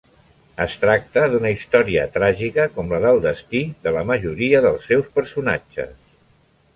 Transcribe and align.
Es 0.63 0.75
tracta 0.83 1.25
d'una 1.33 1.49
història 1.55 2.05
tràgica 2.15 2.65
com 2.77 2.89
la 2.95 3.01
del 3.03 3.21
destí 3.25 3.61
de 3.83 3.93
la 3.99 4.03
majoria 4.13 4.63
dels 4.67 4.89
seus 4.93 5.13
personatges. 5.19 5.93